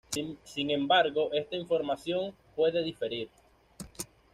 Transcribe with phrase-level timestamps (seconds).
[0.43, 3.29] Sin embargo esta información puede diferir.